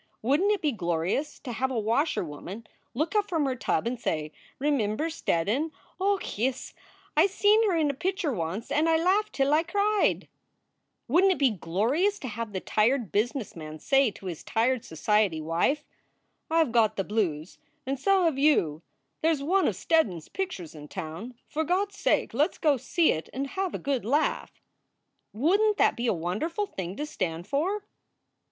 Wouldn 0.23 0.47
t 0.47 0.53
it 0.55 0.61
be 0.63 0.71
glorious 0.71 1.37
to 1.41 1.51
have 1.51 1.69
a 1.69 1.77
washer 1.77 2.23
woman 2.25 2.65
look 2.95 3.15
up 3.15 3.27
from 3.29 3.45
her 3.45 3.55
tub 3.55 3.85
and 3.85 3.99
say: 3.99 4.31
Remimber 4.57 5.11
Steddon? 5.11 5.69
Och, 5.99 6.39
yis, 6.39 6.73
I 7.15 7.27
seen 7.27 7.69
her 7.69 7.77
in 7.77 7.91
a 7.91 7.93
pitcher 7.93 8.33
once 8.33 8.71
and 8.71 8.89
I 8.89 8.97
laughed 8.97 9.33
till 9.33 9.53
I 9.53 9.61
cried? 9.61 10.27
Wouldn 11.07 11.29
t 11.29 11.33
it 11.33 11.37
be 11.37 11.51
glorious 11.51 12.17
to 12.17 12.27
have 12.29 12.51
the 12.51 12.59
tired 12.59 13.11
business 13.11 13.55
man 13.55 13.77
say 13.77 14.09
to 14.09 14.25
his 14.25 14.43
tired 14.43 14.83
society 14.83 15.39
wife: 15.39 15.85
I 16.49 16.63
ve 16.63 16.71
got 16.71 16.95
the 16.95 17.03
blues, 17.03 17.59
and 17.85 17.99
so 17.99 18.23
have 18.23 18.39
you. 18.39 18.81
There 19.21 19.29
s 19.29 19.43
one 19.43 19.67
of 19.67 19.75
Steddon 19.75 20.17
s 20.17 20.29
pictures 20.29 20.73
in 20.73 20.87
town. 20.87 21.35
For 21.47 21.63
God 21.63 21.89
s 21.89 21.99
sake 21.99 22.33
let 22.33 22.53
s 22.53 22.57
go 22.57 22.75
see 22.75 23.11
it 23.11 23.29
and 23.33 23.45
have 23.53 23.75
a 23.75 23.77
good 23.77 24.03
laugh! 24.03 24.63
Wouldn 25.31 25.73
t 25.73 25.77
that 25.77 25.95
be 25.95 26.07
a 26.07 26.11
wonderful 26.11 26.65
thing 26.65 26.95
to 26.95 27.05
stand 27.05 27.45
for?" 27.45 27.83